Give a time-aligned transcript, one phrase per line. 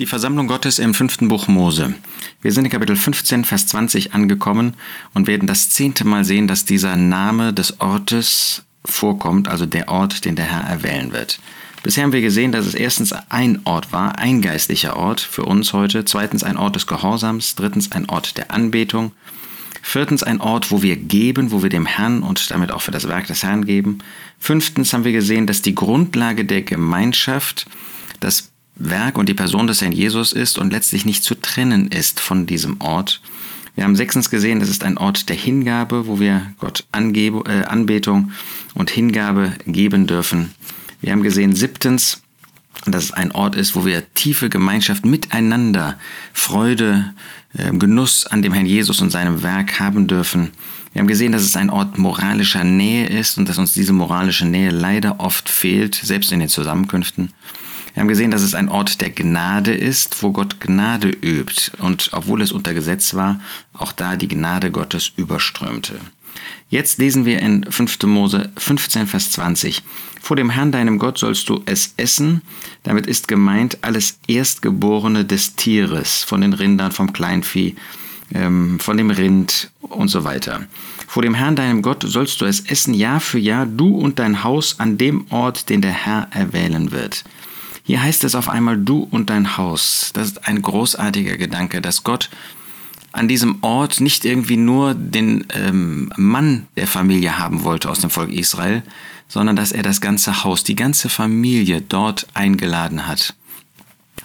[0.00, 1.92] Die Versammlung Gottes im fünften Buch Mose.
[2.40, 4.72] Wir sind in Kapitel 15, Vers 20 angekommen
[5.12, 10.24] und werden das zehnte Mal sehen, dass dieser Name des Ortes vorkommt, also der Ort,
[10.24, 11.38] den der Herr erwählen wird.
[11.82, 15.74] Bisher haben wir gesehen, dass es erstens ein Ort war, ein geistlicher Ort für uns
[15.74, 19.12] heute, zweitens ein Ort des Gehorsams, drittens ein Ort der Anbetung,
[19.82, 23.06] viertens ein Ort, wo wir geben, wo wir dem Herrn und damit auch für das
[23.06, 23.98] Werk des Herrn geben.
[24.38, 27.66] Fünftens haben wir gesehen, dass die Grundlage der Gemeinschaft
[28.20, 28.49] das
[28.80, 32.46] Werk und die Person des Herrn Jesus ist und letztlich nicht zu trennen ist von
[32.46, 33.20] diesem Ort.
[33.74, 37.64] Wir haben sechstens gesehen, es ist ein Ort der Hingabe, wo wir Gott Angebe, äh,
[37.64, 38.32] Anbetung
[38.74, 40.54] und Hingabe geben dürfen.
[41.00, 42.22] Wir haben gesehen siebtens,
[42.86, 45.98] dass es ein Ort ist, wo wir tiefe Gemeinschaft miteinander,
[46.32, 47.14] Freude,
[47.56, 50.50] äh, Genuss an dem Herrn Jesus und seinem Werk haben dürfen.
[50.92, 54.46] Wir haben gesehen, dass es ein Ort moralischer Nähe ist und dass uns diese moralische
[54.46, 57.32] Nähe leider oft fehlt, selbst in den Zusammenkünften.
[57.94, 62.10] Wir haben gesehen, dass es ein Ort der Gnade ist, wo Gott Gnade übt und
[62.12, 63.40] obwohl es unter Gesetz war,
[63.72, 66.00] auch da die Gnade Gottes überströmte.
[66.68, 68.04] Jetzt lesen wir in 5.
[68.04, 69.82] Mose 15, Vers 20.
[70.22, 72.42] Vor dem Herrn deinem Gott sollst du es essen.
[72.84, 77.74] Damit ist gemeint alles Erstgeborene des Tieres, von den Rindern, vom Kleinvieh,
[78.32, 80.62] ähm, von dem Rind und so weiter.
[81.08, 84.44] Vor dem Herrn deinem Gott sollst du es essen Jahr für Jahr, du und dein
[84.44, 87.24] Haus an dem Ort, den der Herr erwählen wird.
[87.90, 90.12] Hier heißt es auf einmal du und dein Haus.
[90.14, 92.30] Das ist ein großartiger Gedanke, dass Gott
[93.10, 98.10] an diesem Ort nicht irgendwie nur den ähm, Mann der Familie haben wollte aus dem
[98.10, 98.84] Volk Israel,
[99.26, 103.34] sondern dass er das ganze Haus, die ganze Familie dort eingeladen hat.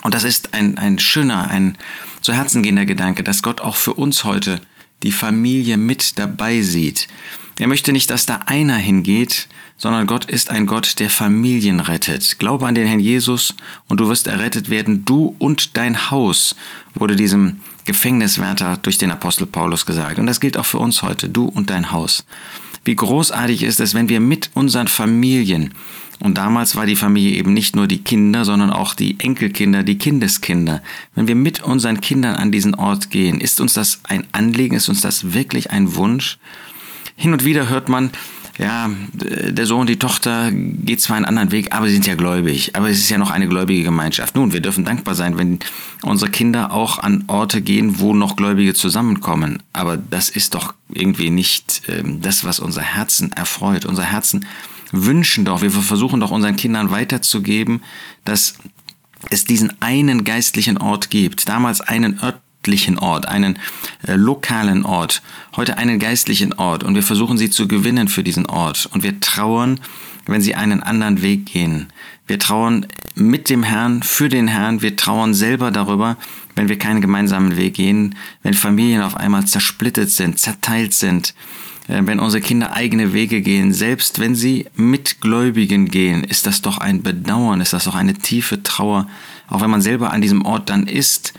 [0.03, 1.75] Und das ist ein, ein schöner, ein
[2.21, 4.61] zu Herzen gehender Gedanke, dass Gott auch für uns heute
[5.02, 7.08] die Familie mit dabei sieht.
[7.58, 12.38] Er möchte nicht, dass da einer hingeht, sondern Gott ist ein Gott, der Familien rettet.
[12.38, 13.56] Glaube an den Herrn Jesus
[13.88, 16.56] und du wirst errettet werden, du und dein Haus,
[16.94, 20.20] wurde diesem Gefängniswärter durch den Apostel Paulus gesagt.
[20.20, 22.26] Und das gilt auch für uns heute, du und dein Haus.
[22.83, 25.73] Wie großartig ist es, wenn wir mit unseren Familien,
[26.20, 29.98] und damals war die Familie eben nicht nur die Kinder, sondern auch die Enkelkinder, die
[29.98, 30.82] Kindeskinder,
[31.14, 34.88] wenn wir mit unseren Kindern an diesen Ort gehen, ist uns das ein Anliegen, ist
[34.88, 36.38] uns das wirklich ein Wunsch?
[37.15, 38.11] Hin und wieder hört man,
[38.58, 42.76] ja, der Sohn, die Tochter geht zwar einen anderen Weg, aber sie sind ja gläubig.
[42.76, 44.36] Aber es ist ja noch eine gläubige Gemeinschaft.
[44.36, 45.59] Nun, wir dürfen dankbar sein, wenn
[46.03, 49.61] unsere Kinder auch an Orte gehen, wo noch Gläubige zusammenkommen.
[49.73, 53.86] Aber das ist doch irgendwie nicht äh, das, was unser Herzen erfreut.
[53.86, 54.45] Unser Herzen
[54.92, 57.82] wünschen doch, wir versuchen doch unseren Kindern weiterzugeben,
[58.23, 58.55] dass
[59.30, 61.49] es diesen einen geistlichen Ort gibt.
[61.49, 63.59] Damals einen Ort, örtlichen Ort, einen
[64.08, 65.21] äh, lokalen Ort,
[65.55, 66.83] heute einen geistlichen Ort.
[66.83, 68.89] Und wir versuchen sie zu gewinnen für diesen Ort.
[68.92, 69.80] Und wir trauern,
[70.26, 71.87] wenn sie einen anderen Weg gehen.
[72.26, 76.17] Wir trauern mit dem Herrn, für den Herrn, wir trauern selber darüber,
[76.55, 81.36] wenn wir keinen gemeinsamen Weg gehen, wenn Familien auf einmal zersplittet sind, zerteilt sind,
[81.87, 86.64] äh, wenn unsere Kinder eigene Wege gehen, selbst wenn sie mit Gläubigen gehen, ist das
[86.64, 89.08] doch ein Bedauern, ist das doch eine tiefe Trauer,
[89.47, 91.33] auch wenn man selber an diesem Ort dann ist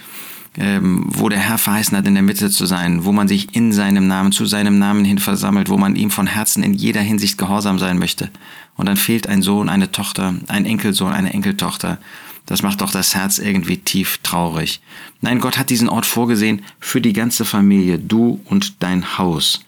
[0.59, 4.07] wo der Herr verheißen hat, in der Mitte zu sein, wo man sich in seinem
[4.07, 7.79] Namen, zu seinem Namen hin versammelt, wo man ihm von Herzen in jeder Hinsicht gehorsam
[7.79, 8.31] sein möchte.
[8.77, 11.99] Und dann fehlt ein Sohn, eine Tochter, ein Enkelsohn, eine Enkeltochter.
[12.47, 14.81] Das macht doch das Herz irgendwie tief traurig.
[15.21, 19.61] Nein, Gott hat diesen Ort vorgesehen für die ganze Familie, du und dein Haus.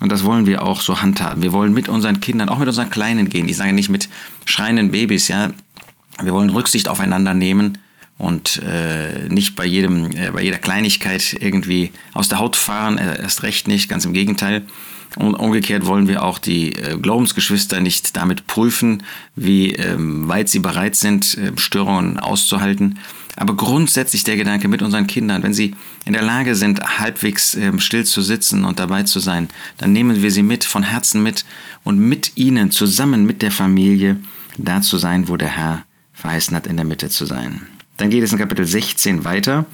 [0.00, 1.42] Und das wollen wir auch so handhaben.
[1.42, 3.48] Wir wollen mit unseren Kindern, auch mit unseren Kleinen gehen.
[3.48, 4.10] Ich sage nicht mit
[4.44, 5.52] schreienden Babys, ja.
[6.22, 7.78] Wir wollen Rücksicht aufeinander nehmen
[8.18, 13.20] und äh, nicht bei jedem, äh, bei jeder Kleinigkeit irgendwie aus der Haut fahren, äh,
[13.20, 14.62] erst recht nicht, ganz im Gegenteil.
[15.16, 19.02] Und umgekehrt wollen wir auch die äh, Glaubensgeschwister nicht damit prüfen,
[19.34, 22.98] wie ähm, weit sie bereit sind, äh, Störungen auszuhalten.
[23.36, 25.74] Aber grundsätzlich der Gedanke mit unseren Kindern, wenn sie
[26.06, 30.22] in der Lage sind, halbwegs äh, still zu sitzen und dabei zu sein, dann nehmen
[30.22, 31.44] wir sie mit, von Herzen mit
[31.84, 34.16] und mit ihnen zusammen mit der Familie
[34.56, 35.84] da zu sein, wo der Herr
[36.14, 37.66] verheißen hat, in der Mitte zu sein.
[37.96, 39.66] Dann geht es in Kapitel 16 weiter.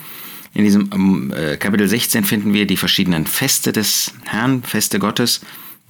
[0.55, 5.41] In diesem ähm, äh, Kapitel 16 finden wir die verschiedenen Feste des Herrn, Feste Gottes,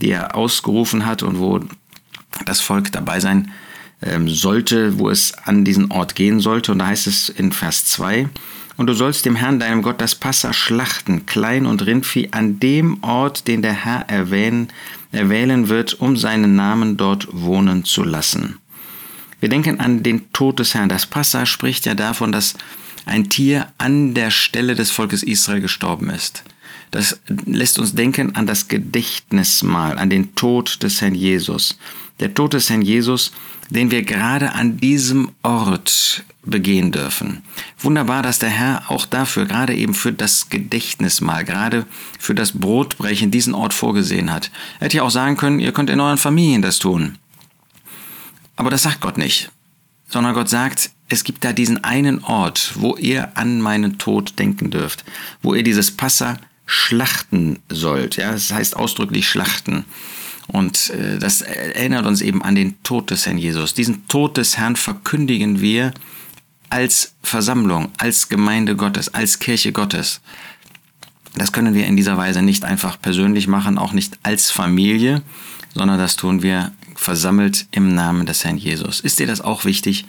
[0.00, 1.60] die er ausgerufen hat und wo
[2.46, 3.50] das Volk dabei sein
[4.02, 6.72] ähm, sollte, wo es an diesen Ort gehen sollte.
[6.72, 8.28] Und da heißt es in Vers 2,
[8.76, 13.02] und du sollst dem Herrn, deinem Gott, das Passa schlachten, Klein- und Rindvieh, an dem
[13.02, 14.68] Ort, den der Herr erwähnen,
[15.12, 18.58] erwählen wird, um seinen Namen dort wohnen zu lassen.
[19.42, 20.88] Wir denken an den Tod des Herrn.
[20.88, 22.54] Das Passa spricht ja davon, dass
[23.06, 26.44] ein Tier an der Stelle des Volkes Israel gestorben ist.
[26.92, 31.76] Das lässt uns denken an das Gedächtnismahl, an den Tod des Herrn Jesus.
[32.20, 33.32] der Tod des Herrn Jesus,
[33.68, 37.42] den wir gerade an diesem Ort begehen dürfen.
[37.80, 41.84] Wunderbar, dass der Herr auch dafür, gerade eben für das Gedächtnismal, gerade
[42.20, 44.52] für das Brotbrechen diesen Ort vorgesehen hat.
[44.78, 47.18] Er hätte ja auch sagen können, ihr könnt in euren Familien das tun.
[48.62, 49.50] Aber das sagt Gott nicht,
[50.08, 54.70] sondern Gott sagt, es gibt da diesen einen Ort, wo ihr an meinen Tod denken
[54.70, 55.04] dürft,
[55.42, 58.14] wo ihr dieses Passa schlachten sollt.
[58.18, 59.84] Ja, das heißt ausdrücklich schlachten.
[60.46, 63.74] Und äh, das erinnert uns eben an den Tod des Herrn Jesus.
[63.74, 65.92] Diesen Tod des Herrn verkündigen wir
[66.70, 70.20] als Versammlung, als Gemeinde Gottes, als Kirche Gottes.
[71.34, 75.22] Das können wir in dieser Weise nicht einfach persönlich machen, auch nicht als Familie,
[75.74, 76.70] sondern das tun wir
[77.02, 79.00] versammelt im Namen des Herrn Jesus.
[79.00, 80.06] Ist dir das auch wichtig?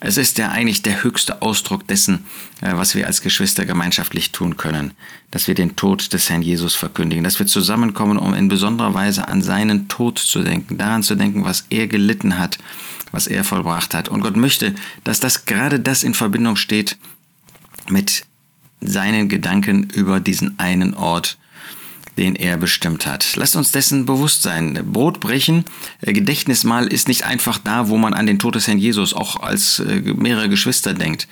[0.00, 2.24] Es ist ja eigentlich der höchste Ausdruck dessen,
[2.60, 4.94] äh, was wir als Geschwister gemeinschaftlich tun können,
[5.30, 9.28] dass wir den Tod des Herrn Jesus verkündigen, dass wir zusammenkommen, um in besonderer Weise
[9.28, 12.58] an seinen Tod zu denken, daran zu denken, was er gelitten hat,
[13.12, 14.08] was er vollbracht hat.
[14.08, 14.74] Und Gott möchte,
[15.04, 16.96] dass das gerade das in Verbindung steht
[17.88, 18.24] mit
[18.80, 21.38] seinen Gedanken über diesen einen Ort,
[22.16, 23.36] den er bestimmt hat.
[23.36, 24.78] Lasst uns dessen bewusst sein.
[24.92, 25.64] Brot brechen,
[26.00, 29.42] äh, Gedächtnismal ist nicht einfach da, wo man an den Tod des Herrn Jesus auch
[29.42, 31.26] als äh, mehrere Geschwister denkt.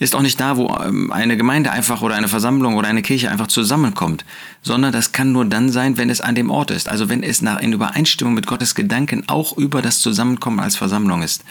[0.00, 3.30] Ist auch nicht da, wo ähm, eine Gemeinde einfach oder eine Versammlung oder eine Kirche
[3.30, 4.24] einfach zusammenkommt,
[4.62, 6.88] sondern das kann nur dann sein, wenn es an dem Ort ist.
[6.88, 11.22] Also wenn es nach, in Übereinstimmung mit Gottes Gedanken auch über das Zusammenkommen als Versammlung
[11.22, 11.42] ist.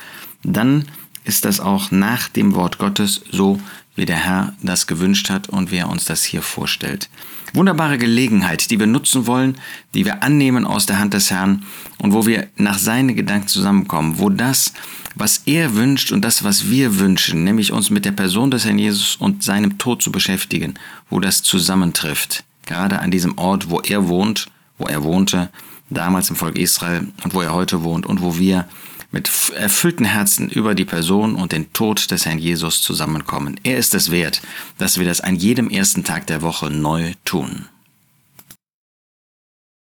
[0.44, 0.86] Dann
[1.26, 3.60] ist das auch nach dem Wort Gottes so,
[3.98, 7.10] wie der Herr das gewünscht hat und wie er uns das hier vorstellt.
[7.54, 9.58] Wunderbare Gelegenheit, die wir nutzen wollen,
[9.94, 11.64] die wir annehmen aus der Hand des Herrn
[11.98, 14.74] und wo wir nach seinen Gedanken zusammenkommen, wo das,
[15.16, 18.80] was er wünscht und das, was wir wünschen, nämlich uns mit der Person des Herrn
[18.80, 20.76] Jesus und seinem Tod zu beschäftigen,
[21.10, 22.44] wo das zusammentrifft.
[22.66, 24.48] Gerade an diesem Ort, wo er wohnt,
[24.78, 25.50] wo er wohnte,
[25.90, 28.68] damals im Volk Israel und wo er heute wohnt und wo wir
[29.12, 33.60] mit erfüllten Herzen über die Person und den Tod des Herrn Jesus zusammenkommen.
[33.64, 34.42] Er ist es wert,
[34.78, 37.68] dass wir das an jedem ersten Tag der Woche neu tun.